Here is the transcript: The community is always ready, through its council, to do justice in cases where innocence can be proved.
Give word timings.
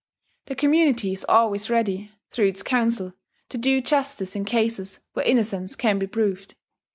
The 0.47 0.55
community 0.55 1.13
is 1.13 1.27
always 1.29 1.69
ready, 1.69 2.09
through 2.31 2.47
its 2.47 2.63
council, 2.63 3.13
to 3.49 3.57
do 3.59 3.81
justice 3.81 4.35
in 4.35 4.45
cases 4.45 4.99
where 5.13 5.23
innocence 5.27 5.75
can 5.75 5.99
be 5.99 6.07
proved. 6.07 6.55